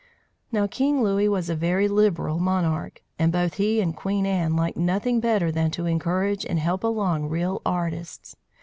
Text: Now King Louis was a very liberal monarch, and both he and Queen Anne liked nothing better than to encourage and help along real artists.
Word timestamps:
Now 0.51 0.65
King 0.65 1.03
Louis 1.03 1.29
was 1.29 1.47
a 1.47 1.55
very 1.55 1.87
liberal 1.87 2.39
monarch, 2.39 3.03
and 3.19 3.31
both 3.31 3.57
he 3.57 3.79
and 3.81 3.95
Queen 3.95 4.25
Anne 4.25 4.55
liked 4.55 4.75
nothing 4.77 5.19
better 5.19 5.51
than 5.51 5.69
to 5.77 5.85
encourage 5.85 6.43
and 6.43 6.57
help 6.57 6.83
along 6.83 7.29
real 7.29 7.61
artists. 7.63 8.35